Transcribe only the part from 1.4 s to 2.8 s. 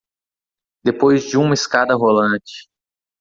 escada rolante